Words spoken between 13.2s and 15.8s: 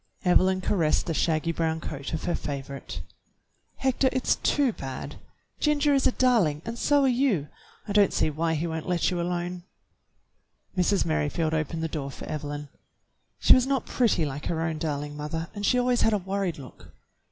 She was not pretty like her own darling mother, and she